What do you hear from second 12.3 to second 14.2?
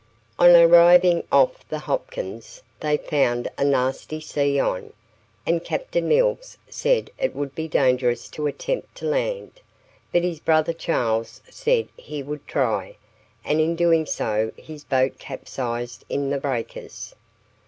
try, and in doing